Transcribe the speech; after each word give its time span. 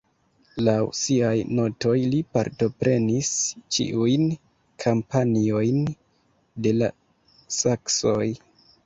Laŭ 0.67 0.75
siaj 0.99 1.33
notoj 1.57 1.93
li 2.13 2.21
partoprenis 2.37 3.29
ĉiujn 3.77 4.25
kampanjojn 4.85 5.79
de 6.67 6.73
la 6.79 6.89
saksoj. 7.59 8.25